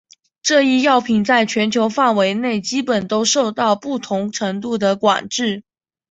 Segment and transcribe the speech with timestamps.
[0.41, 5.61] 这一药品在全球范围内基本都受到不同程度的管制。